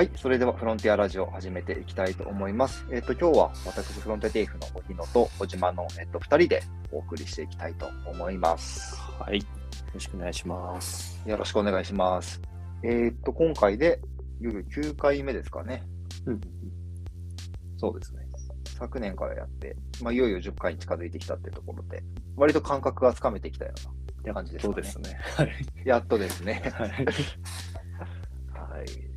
[0.00, 2.86] はい、それではフロンティアラジオを始めていきたいと思います。
[2.90, 8.96] えっ、と、今日は私、フロンティアテイフの小日野と小島の、えっと2人でお送りしていきたいと思います。
[8.96, 9.40] はい。
[9.40, 9.44] よ
[9.92, 11.20] ろしくお願いします。
[11.28, 12.40] よろしくお願いします。
[12.82, 14.00] えっ、と、今回で、
[14.40, 15.82] いよいよ9回目ですかね。
[16.24, 16.40] うん。
[17.76, 18.26] そうですね。
[18.78, 22.02] 昨年からやって、まあ、いよいよ10回に近づいてきたってところで、
[22.36, 23.74] 割と感覚がつかめてきたよ
[24.24, 24.82] うな感じですかね。
[24.82, 25.20] そうですね。
[25.36, 25.50] はい。
[25.84, 26.72] やっとですね。
[26.74, 26.88] はい。
[28.56, 29.09] はい。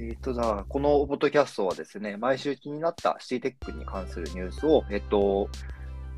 [0.00, 5.48] えっ、と、じゃあ、このポッドキャストはですね、毎週気になったシティテックに関するニュースを、えっ、と、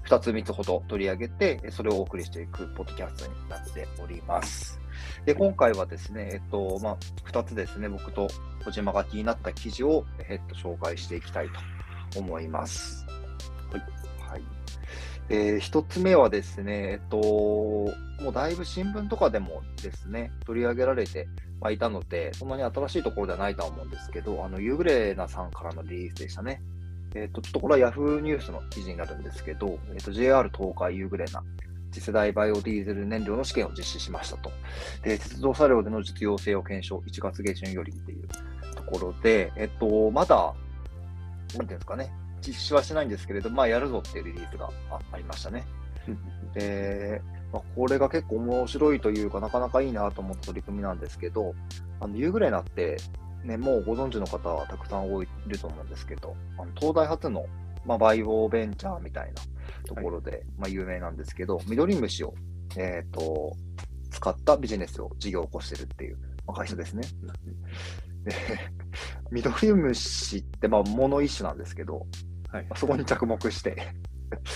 [0.04, 4.78] 2つ3つほど取り上げて、それをお送りしていくポッドキャストになっております。
[5.24, 8.28] で、今回はですね、えっ、と、まあ、2つですね、僕と
[8.66, 11.48] 小島が気になった記事を、えっ、と、紹介していきたい
[12.12, 13.06] と思います。
[13.72, 14.32] はい。
[14.32, 14.42] はい。
[15.30, 21.28] えー一つ目はですね、えっと、もうだいぶ新聞とかでもですね、取り上げられて
[21.60, 26.60] まあいたので、そんなに新しいところではないとは思うんですけど、あの、ユーグレナさんからのリリースでしたね。
[27.14, 31.42] えっと、ちょっとこれは Yahoo ニュースの記事になるんですけど、えっと、JR 東海ユーグレナ、
[31.92, 34.50] 次世代バイオディーゼル燃料の試験を実施しましたと。
[35.02, 38.28] で、鉄道車両での実用性を検証、1月下旬よりっていう
[38.74, 40.54] ところで、えっと、まだ、なん
[41.48, 45.66] ていうんですかね、実施はしないんですけれど、まあ、やるぞっていうリリースがあありましたね。
[46.54, 51.54] で、まあ、これが結構面白いというか、なかなかいいなと思った取り組みなんですけど、
[52.00, 52.96] あのユーグレナって、
[53.44, 57.46] ね、もうご存知の方はたくさん多いると思うんですけど、あの東大発の、
[57.84, 59.42] まあ、バイオベンチャーみたいな
[59.86, 62.34] ところで、まあ、有名なんですけど、緑虫を、
[62.76, 63.56] えー、と
[64.10, 67.02] 使ったビジネスを事業を起こしてるっていう、まあ、会社ですね。
[68.24, 68.34] で
[69.30, 72.06] 緑虫って、まあ、物一種なんですけど、
[72.52, 73.76] はいまあそこに着目して、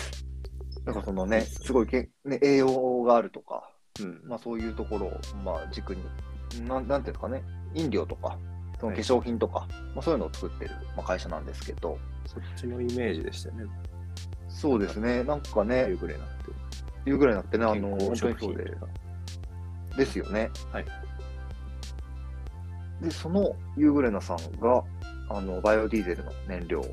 [0.84, 4.20] なんかそのね、すごいけ、ね、栄養があるとか、うん。
[4.25, 6.03] まあそういうところを、まあ軸に、
[6.67, 7.42] なんなんていうんですかね、
[7.75, 8.39] 飲料とか、
[8.81, 13.65] その化粧品とか、まあそういうのを作ってる、まあ、会社なんですけど、そっちのイメージでしたよね。
[14.49, 17.10] そうですね、なんかね夕、暮れなって。
[17.10, 18.77] いうぐらいになってね、あの、本当にそうで
[19.97, 20.50] ですよね。
[20.72, 20.87] はい。
[23.00, 24.83] で、そのユーグレナさんが、
[25.28, 26.87] あの、バイオディーゼルの燃料を、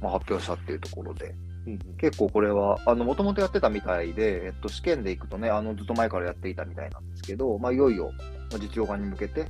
[0.00, 1.34] まあ、発表したっていうところで、
[1.66, 1.78] うん。
[1.98, 8.12] 結構これは、あの、もともとやってたみたいで、えっと、試験で行くとね、あの、ずっと前からやっていたみたいなんですけど、まあ、いよいよ、
[8.50, 9.46] まあ実用化に向けて、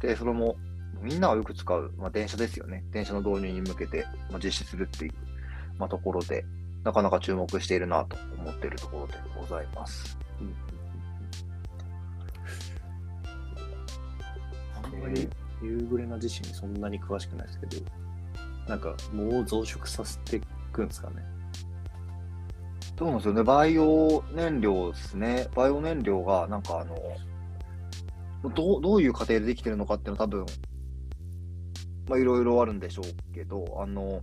[0.00, 0.56] で、それも、
[1.00, 2.84] みんながよく使う、まあ、電車ですよね。
[2.92, 5.12] 電車の導入に向けて、まあ、実施するっていう、
[5.78, 6.44] まあ、ところで、
[6.84, 10.18] なかなか注目しているなと思っているところでございます。
[10.40, 10.54] うん
[14.84, 15.28] あんまり
[15.62, 17.76] 夕暮れな自身そんなに詳しくないですけど、
[18.68, 20.40] なんかもう増殖させてい
[20.72, 21.24] くんですかね。
[22.98, 23.42] そうなんですよね。
[23.42, 25.48] バイオ燃料ですね。
[25.56, 26.94] バイオ燃料が、なんかあの、
[28.54, 30.46] どうどういう過程でできてるのかっていうのは多分、
[32.08, 34.22] まあいろいろあるんでしょうけど、あの、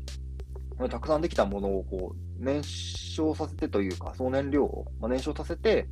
[0.77, 5.89] まあたくさんできたものをこう燃焼させてというか、その燃料を、まあ、燃焼させて、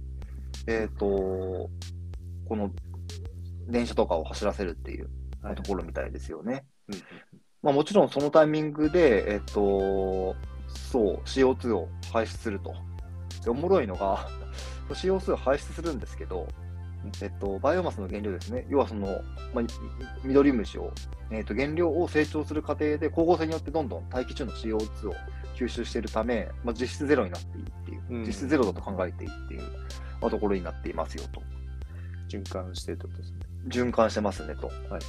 [0.67, 1.69] えっ、と、こ
[2.55, 2.71] の
[3.67, 5.09] 電車とかを走らせるっていう
[5.41, 6.65] まあところみたいですよね。
[6.87, 6.95] うん
[7.63, 10.35] まあ、もちろんそのタイミングで、えっと、
[10.67, 12.73] そう、CO2 を排出すると。
[13.43, 14.27] でおもろいのが、
[14.89, 16.47] CO2 を排出するんですけど、
[17.21, 18.65] えっと、バイオマスの原料ですね。
[18.69, 19.07] 要はその、
[19.53, 19.67] まあ、み
[20.25, 20.91] 緑虫を、
[21.31, 25.15] えっと、原料を成長する過程で、光合成によってどんどん大気中の CO2 を
[25.55, 29.61] 吸収しているため、まあ、実質ゼロになっていいっていう、うん実質ゼロだと考えていいっていう、
[30.21, 31.41] まあ、ところになっていますよと。
[32.29, 33.39] 循環してるってことですね。
[33.67, 34.67] 循環してますねと。
[34.67, 35.01] はいはい。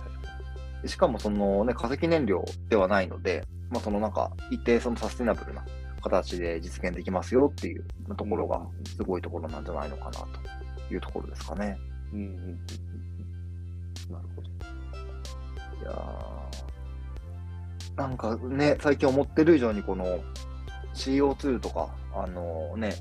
[0.86, 5.64] しかもそのね、化石燃料ではないので、まあ、そのなんか一定そのサステナブルな
[6.02, 7.84] 形で実現できますよっていう
[8.16, 11.76] ところがうんすごいところなんじゃないのかなというところですかね。
[12.12, 12.58] うんうん。
[14.10, 14.48] なるほど。
[15.80, 16.38] いやー
[17.98, 20.20] なんかね、最近思ってる以上にこの
[20.94, 22.94] CO2 とか、あのね、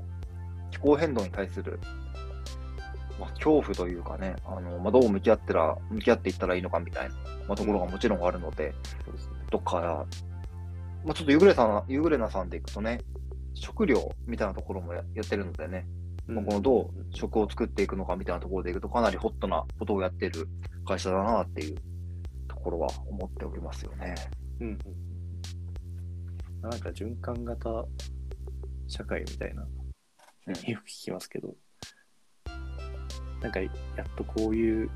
[0.72, 1.78] 気候変動に対する、
[3.18, 7.14] まあ、恐怖というかね、あのまあ、どう向き合ってら向き合っていったらいいのかみたいな、
[7.48, 8.74] まあ、ところがもちろんあるので、
[9.04, 9.34] そうですね。
[9.50, 10.06] とか、
[11.04, 13.00] まあ、ちょっとユグレさん、ユグレナさんでいくとね、
[13.54, 15.86] 食料みたいなところもややってるのでね、
[16.26, 20.48] まあこのどう食を作っていくのかみたいなところでいくと、かなりホットなことをやってる
[20.86, 21.76] 会社だなっていう
[22.46, 24.14] ところは思っておりますよね。
[24.60, 24.78] うんうん
[26.62, 26.70] うん。
[26.70, 27.84] なんか循環型
[28.86, 29.68] 社会みたいな、うん
[30.70, 31.54] よく聞きますけど、
[33.40, 33.70] なんかやっ
[34.16, 34.90] とこういう、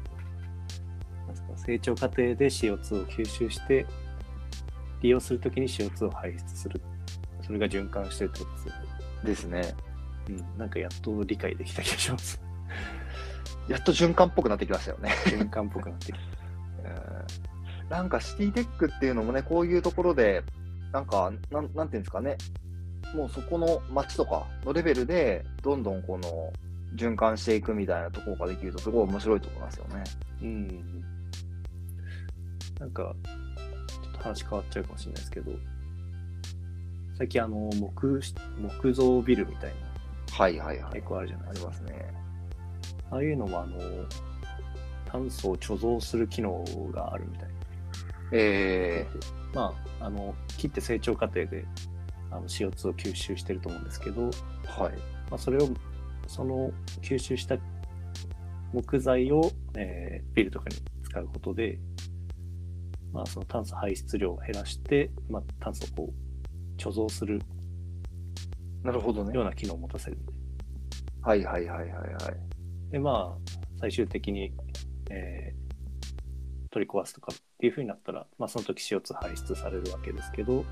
[1.56, 3.86] 成長過程で CO2 を吸収して、
[5.00, 6.80] 利用するときに CO2 を排出する。
[7.44, 8.82] それが循環してるってことですよね。
[9.24, 9.74] ですね。
[10.28, 12.40] うん、なんかやっと理解できた気がします。
[13.68, 15.10] やっと循環っぽくなってきましたよね。
[15.26, 16.18] 循環っぽくなってきた。
[16.84, 16.88] う
[17.48, 17.52] ん
[17.92, 20.42] なんかシティテックっていうのもね、こういうところで、
[20.92, 22.38] なんか、なんなんていうんですかね、
[23.14, 26.52] もうそこの街とかのレベルで、どんどんこの
[26.96, 30.04] 循環していくみたいなところができると、すごい面白いと思いますよね。
[30.42, 31.04] うん。
[32.80, 33.14] なんか、
[34.02, 35.52] ちょっと話変わっちゃうかもしれないですけど、
[37.18, 39.72] 最近あの、木し、木造ビルみたい
[40.32, 40.92] はいはいはな、い。
[40.94, 41.70] 結構あるじゃないあですか。
[41.70, 42.14] りますね。
[43.10, 43.78] ああいうのもあの、
[45.06, 47.54] 炭素を貯蔵する機能があるみたいな。
[48.32, 49.06] え
[49.54, 51.66] まあ、あの、木って成長過程で
[52.30, 54.94] あの CO2 を吸収してると思うんですけど、ー、はい。
[55.30, 55.68] まあ、それを、
[56.26, 56.70] その
[57.02, 57.56] 吸収した
[58.72, 61.78] 木材を、えービルとかに使うことで、
[63.12, 66.08] まあ、その炭素排出量を減らして、まあ、炭素を
[66.78, 67.40] 貯蔵する
[68.82, 69.34] なるほどね。
[69.34, 70.19] ような機能を持たせる。
[71.20, 72.90] はいはいはいはいはい。
[72.90, 74.52] で、まあ、最終的に、
[75.10, 75.62] えー
[76.72, 80.64] 取り壊すとかっていうふうになったら、まあ、その時 CO2 排出されるわけですけど、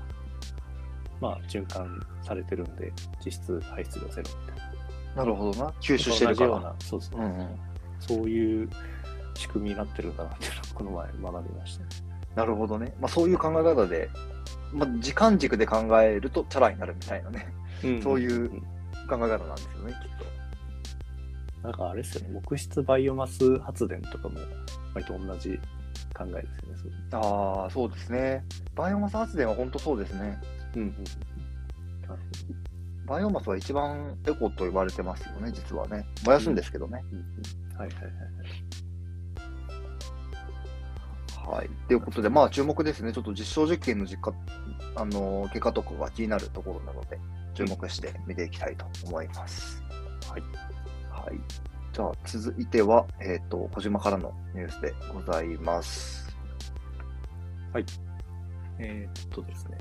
[1.21, 2.91] まあ、循環されてるんで、
[3.23, 4.50] 実質排出量ゼロみたい
[5.15, 5.23] な。
[5.23, 5.71] なるほどな。
[5.81, 6.59] 吸収してるから。
[6.59, 7.59] な、そうそう、うんうん。
[7.99, 8.69] そういう
[9.35, 11.83] 仕組みになってるんだなっていうのをこの前学びました。
[12.35, 12.93] なるほどね。
[12.99, 14.09] まあそういう考え方で、
[14.73, 17.53] まあ時間軸で考えるとチャラになるみたいなね、
[18.01, 18.49] そういううん
[19.09, 20.11] 考え方なんですよね、きっ
[21.63, 24.39] なんかあれですよね、木質バイオマス発電とかも
[24.95, 25.59] 割と同じ
[26.17, 26.47] 考えで
[26.77, 26.97] すよね。
[27.11, 28.43] ああ、そうですね。
[28.75, 30.39] バイオマス発電は本当そうですね。
[30.75, 30.93] うんうん
[32.07, 32.21] なる
[33.05, 36.05] バイオマスは一番エコと言われてますよね、実はね。
[36.25, 36.99] 燃やすんですけどね。
[36.99, 38.19] ほどうんうんはいはいはいは
[41.57, 41.59] い。
[41.59, 41.69] はい。
[41.87, 43.11] ということで、まあ注目ですね。
[43.11, 44.33] ちょっと実証実験の実家、
[44.95, 47.19] あのー結果とかが気になるところなので、
[47.53, 49.83] 注目して見ていきたいと思います。
[50.29, 50.41] はい。
[51.09, 51.39] はい。
[51.91, 56.29] じゃあ、続いては、えっ、と、小島からのニュースでございます。
[58.79, 59.77] えーっとですね、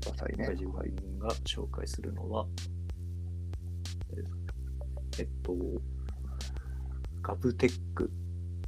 [0.00, 0.48] くださいね。
[0.50, 2.46] 自分が紹介するのは、
[5.18, 5.54] えっと、
[7.22, 8.10] ガブテック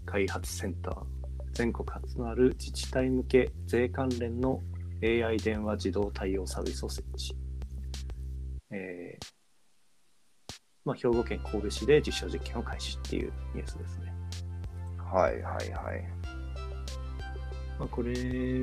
[0.05, 1.05] 開発センター、
[1.53, 4.61] 全国初となる自治体向け税関連の
[5.03, 7.37] AI 電話自動対応サービスを設置。
[8.71, 9.43] えー
[10.85, 14.13] まあ、兵庫県神戸市で実証実験を開始っていうニュースですね。
[14.99, 16.05] はいはいはい。
[17.79, 18.13] まあ、これ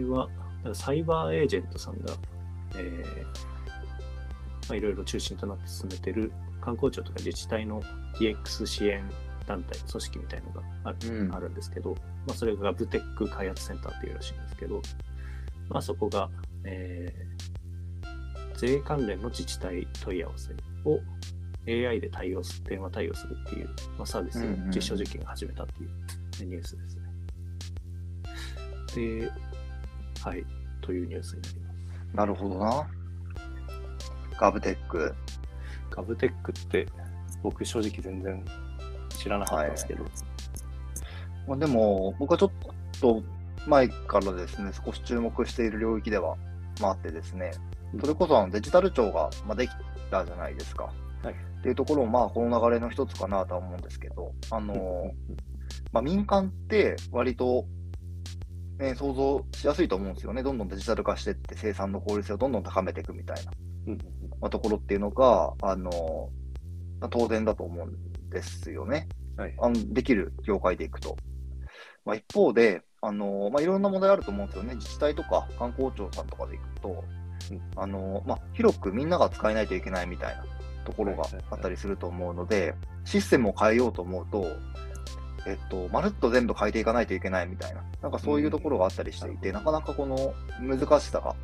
[0.05, 0.27] は、
[0.73, 2.13] サイバーエージェントさんが、
[2.75, 3.25] えー
[4.69, 6.31] まあ、いろいろ中心となって進めてる
[6.61, 7.81] 観光庁とか自治体の
[8.19, 9.09] DX 支援
[9.47, 11.95] 団体、組織みたいのがある,、うんあるんですけど、
[12.27, 14.81] まあ、それがブテック開発センターっていうらしいんですけど、
[15.69, 16.29] まあ、そこが、
[16.63, 17.59] えー
[18.59, 20.51] 税関連の自治体問い合わせ
[20.83, 20.99] を
[21.65, 25.85] AI で対応す電話対応するっていう、まあ、サービスをうんうん実証実験が始めたってい
[26.45, 27.03] うニュースですね。
[29.21, 29.31] で、
[30.21, 30.45] はい、
[30.81, 31.68] というニュースになります。
[32.13, 32.87] なるほどな。
[34.39, 35.13] ガブテック。
[35.89, 36.87] ガブテックって
[37.43, 38.45] 僕正直全然
[39.09, 40.03] 知らなかったんですけど、
[41.47, 42.51] まあ、でも、僕はちょっ
[43.01, 43.23] と
[43.67, 46.37] 前からですね、少し注目している領域では、
[46.81, 47.51] まあ、あってですね、
[47.99, 49.71] それこそあのデジタル庁が、まあ、でき
[50.11, 50.91] たじゃないですか。
[51.23, 55.11] はいっていうところも、まあ、この流れの一つかなとは思うんですけど、あの、
[55.91, 57.65] まあ、民間って割と、
[58.79, 60.41] ね、想像しやすいと思うんですよね。
[60.41, 63.51] どんどんデジタル化していって生産の効率性をどんどん高めていくみたいな、
[63.87, 63.97] うん
[64.39, 66.29] まあ、ところっていうのが、あの、
[67.01, 69.07] まあ当然だと思うんですよね。
[69.37, 71.17] はいあのできる業界でいくと。
[72.05, 74.75] まあ、一方で、あのまあ、いろんな問題あると思うんですよね。
[74.75, 77.03] 自治体とか観光庁さんとかでいくと、
[77.51, 80.43] うんあのまあ、広くみんなが使えないといけないみたいな
[80.85, 82.73] ところがあったりすると思うので、
[83.05, 84.45] システムを変えようと思うと、
[85.45, 91.35] えっと、まるっと全部変えていかないといけないみたいな、なんかそういうところがあったりしていて、うんなかなかこの難しさが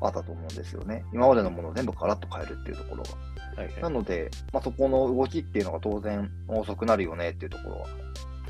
[0.00, 1.04] あったと思うんですよね。
[1.12, 3.10] 今までのものを全部ガラッと変えるっていうところが。
[3.56, 7.86] はいはいなので、まあ、そこの動きっていうのが当然遅くなるよねっていうところ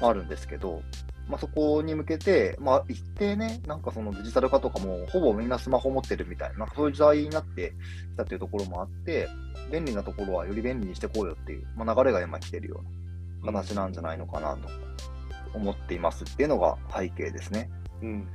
[0.00, 0.82] はあるんですけど、
[1.28, 7.73] まあ、そこに向けて、まあ、一定ね、なんかそのデジタル化とかもほぼみんなスマホ持ってるみたいな、なんかそういう時代になって
[8.12, 9.28] きたっていうところもあって、
[9.73, 12.90] 便利なところはより便利にしてこうよっていう、まあ、流れが今来てるような
[13.45, 14.69] 形なんじゃないのかなと
[15.55, 17.71] 思っていますっていうのが背景ですね。
[18.02, 18.28] うん、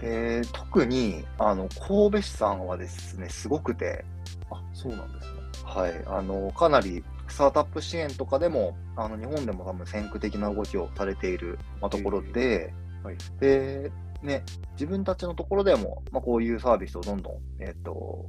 [0.00, 4.04] で特にあの神戸市さんはですね、すごくて。
[4.50, 5.40] あ、そうなんですね。
[5.64, 12.72] はい、あのかなりスタートアップ支援とかでも、あの日本でも多分先駆的な動きをされている、まあ、ところで、
[13.02, 13.16] はい。
[13.38, 13.90] で
[14.22, 18.26] ね、自分たちのところでも、まあ、こういうサービスをどんどん、えっと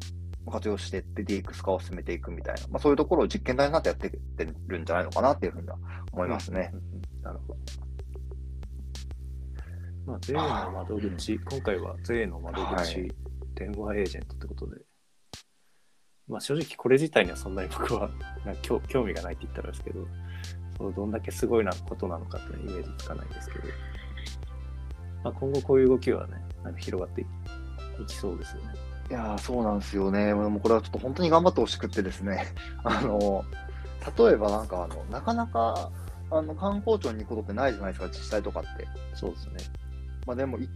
[0.50, 5.78] 活用していって DX 化を進めていくみたいな、まあ、そういうところを実験台になってやってってるんじゃないのかなっていうふうには
[6.12, 6.72] 思いますね。
[6.74, 6.80] うん。
[6.80, 7.60] うんうんなるほど。
[10.08, 13.12] まあ、税の窓口、今回は税の窓口、はい
[13.54, 14.82] 電話エージェントってことで、
[16.28, 18.10] まあ正直これ自体にはそんなに僕は
[18.46, 20.08] なんか興興味がないって言ったらですけど、
[20.78, 23.66] そうどんだけすごいなことなのかっていうイメージつかないですけど、
[25.24, 26.34] まあ、今後こういう動きはね、
[26.64, 27.26] なんか広がってい
[28.02, 28.91] いきそうですよね。
[29.12, 30.34] いやーそうなんですよね。
[30.34, 32.46] もうこれはちょっと本当に頑張ってほしくってですね。
[32.86, 33.44] あの、
[34.18, 35.92] 例えばなんかあの、なかなか
[36.32, 38.88] あの観光庁に行くことってないじゃないですか、自治体とかって。
[39.14, 39.56] そうですね。
[40.26, 40.70] まあでもい、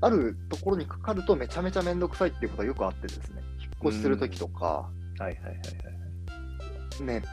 [0.00, 3.42] あるところにかかるとめちゃめちゃめんどくさいっていうことはよくあってですね。
[3.58, 4.88] 引っ越しするときとか、は
[5.18, 5.54] いはいはいは
[7.00, 7.02] い。
[7.02, 7.24] ね、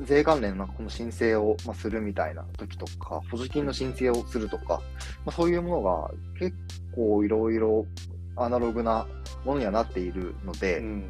[0.00, 4.82] 税関連のこの申請を、まあ、するみたいな時とか、補助金の申請をするとか、
[5.24, 6.56] まあ、そういうものが結
[6.96, 7.86] 構いろいろ
[8.36, 9.06] アナログな
[9.44, 11.04] ものにはなっているので、うん。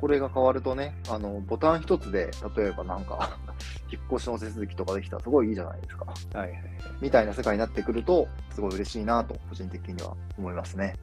[0.00, 3.38] これが変わるとね、あのボタン一つで、例えばなんか、
[3.90, 6.04] 引っ越しの手続きとかできたらすごいいいじゃないですか。
[6.04, 6.62] はいはいはい。
[7.00, 10.94] みたいな世界になってくると、すごい嬉しいなと、個人的には思いますね。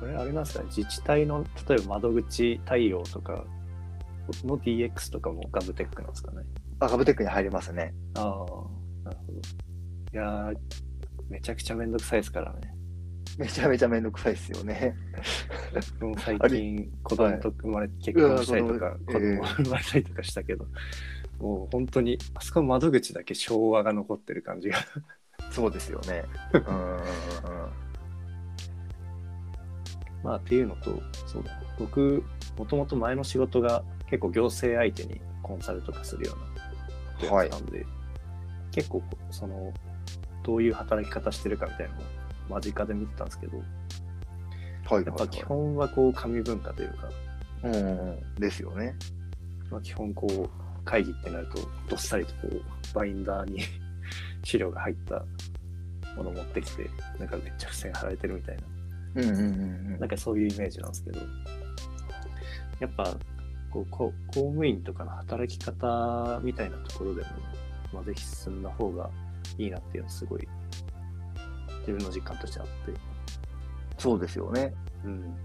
[0.00, 3.44] これあれなんですかね、自治体の例えば窓口対応とか
[4.44, 6.42] の DX とかもガブテックなんですかね？
[6.80, 7.94] あ、ガブテックに入りますね。
[8.16, 9.38] ああ、なるほど。
[10.12, 10.56] いやー、
[11.28, 12.74] めちゃくちゃめんどくさいですからね。
[13.38, 14.94] めちゃめちゃめんどくさいですよね。
[15.98, 20.66] 僕も最あ近子供と生まれ、結婚したりとか、子供供生まれたりとかしたけど、
[21.38, 24.78] もう本当に、あそこの窓口だけ昭和が残ってる感じが。
[25.50, 26.24] そうですよね。
[26.52, 26.64] うん
[30.22, 32.24] まあっていうのと、そうだ、僕、
[32.56, 36.34] もともと前の仕事が結構行政相手にコンサルとかするよ
[37.20, 37.86] うなはいやつなんで、
[38.70, 39.72] 結構その、
[40.42, 42.04] どういう働き方してるかみたいなのを
[42.48, 43.58] 間近で見てたんですけど、
[44.86, 47.08] はいやっぱ基本はこう紙文化というか、
[47.62, 48.34] うんうんうん。
[48.38, 48.94] ですよね。
[49.70, 51.58] まあ、基本こう会議ってなると
[51.88, 52.62] どっさりとこう
[52.94, 53.60] バインダーに
[54.44, 55.24] 資料が入った
[56.16, 58.62] ものを持ってきてなんかめっちゃ付箋貼られてるみたいな。
[59.16, 59.42] うんうんう
[59.96, 59.98] ん。
[59.98, 61.20] なんかそういうイメージなんですけど。
[62.80, 63.16] やっぱ
[63.70, 67.28] こうこう公務員とかの働き方みたいなところでも、
[67.92, 69.10] まあ、ぜひ進んだ方が
[69.58, 70.48] いいなっていうのはすごい
[71.86, 72.72] 自分の実感としてあって、
[73.98, 74.74] そうですよね。
[75.04, 75.36] うん、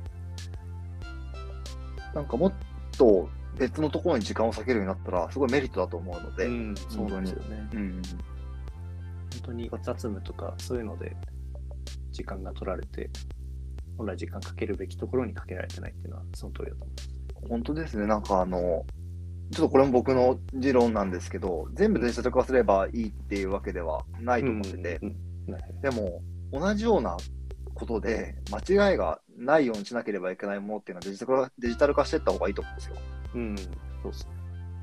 [2.14, 2.54] なんかもっ
[2.98, 7.70] と別のところに時間を割けるようになったら、すごいメリットだと思うので、うん、そうですよね。
[7.74, 8.02] うん
[9.32, 11.16] 本当に雑務とかそういうので
[12.12, 13.10] 時間が取られて、
[13.98, 17.10] 本来時間かけるべきところにかけられてないっていうのはその通りだと思います。
[17.50, 18.08] 本当ですね。
[18.08, 18.86] なんかあの、
[19.52, 25.29] ちょっとこれも僕の持論なんですけど、全部デジタル化すればいいっていうわけではないと思ってて、うんうんはい
[25.82, 27.18] でも、同じような
[27.74, 32.96] ことで、間違いがないようにしなければいけないものっていうのはデジタル化デジタル化していった方がいいと思うんですよ。
[33.36, 34.32] うん、そうですね。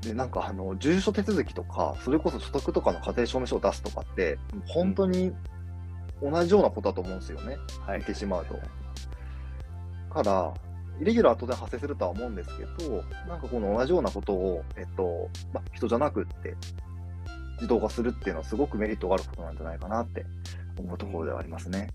[0.01, 4.37] で、なんかあの、住所手続きとか、それこそ所得とかの家庭証明書を出すとかって、
[4.67, 5.33] 本当に
[6.21, 7.57] 同じようなことだと思うんですよね。
[7.85, 7.99] はい。
[7.99, 8.55] 見てしまうと
[10.09, 10.53] から、
[10.99, 16.55] イレギュラーは当然発生するとは思うんですけど、なんかこの同じようなことを、えっと、まあ、人じゃなくって、
[17.57, 20.25] 自動化するっていうのはすごくメリットがあることなんじゃないかなって
[20.77, 21.89] 思うところではありますね。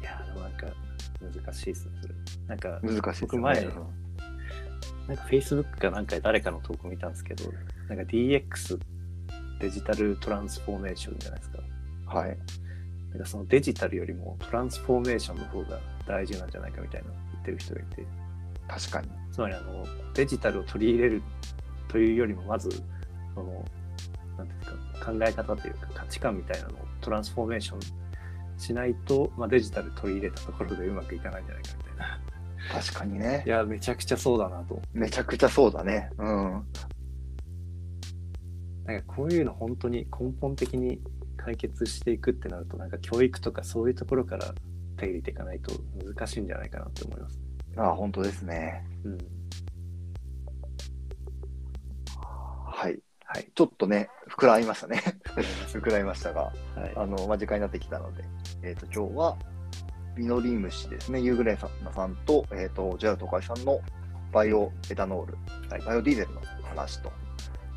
[0.00, 0.66] いやー、でもなんか
[1.20, 2.14] 難しいですね、それ。
[2.46, 3.28] なんか、難しいね。
[3.28, 3.68] 僕前
[5.08, 7.44] なんか Facebook かなんかで誰かの投稿見たんですけど、
[7.88, 8.78] なんか DX
[9.60, 11.58] デジタルトランスフォーメーションじゃないですか。
[12.06, 12.38] はい。
[13.10, 18.06] なんかそのデジタルよりもトランスフォーメーションの方が大事なんじゃないかみたいな言ってる人がいて、
[18.68, 19.08] 確かに。
[19.32, 21.22] つまりあのデジタルを取り入れる
[21.88, 22.70] というよりもまず
[23.34, 23.64] その
[24.38, 24.72] なんてか
[25.04, 27.80] 考え方というか価値観みたいなのをトランスフォーメーション
[28.58, 32.20] しないと、まあ、デジタル取り入れたところでうまくいかないんじゃないかみたいな。
[32.72, 33.48] 確かにねい。
[33.48, 34.80] やめちゃくちゃそうだなと。
[34.92, 36.10] めちゃくちゃそうだね。
[36.18, 36.64] うん。
[38.84, 41.00] なんかこういうの本当に根本的に
[41.36, 44.54] 解決していくってなるとなんか教育とかそういうところから
[44.96, 45.72] 手入れていかないと
[46.04, 47.40] 難しいんじゃないかなって思います。
[47.76, 48.84] ああ、本当ですね。
[49.04, 49.18] うん。
[53.28, 53.38] はい。
[53.38, 53.50] はい。
[53.54, 55.02] ちょっとね、膨らみましたね。
[55.68, 56.50] 膨らみましたが、は
[56.86, 56.92] い。
[56.96, 58.24] あの、間になってきたので、
[58.62, 59.36] えっ、と、今日は、
[60.16, 63.80] ビノリムシですね、ユーグレンさんさんと、えっ、と、ジェラトカイさんの
[64.32, 65.38] バイオエタノール、
[65.70, 67.08] はいバイオディーゼルの話と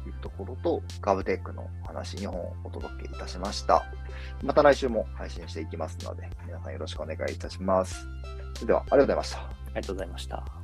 [0.05, 3.83] いうところと、ガブテックの話2本お届けいたしました。
[4.41, 8.07] また来週も配信していきますので、皆さんよろしくお願いいたします。
[8.55, 9.37] それでは、ありがとうございました。
[9.39, 10.60] ありがとうございました。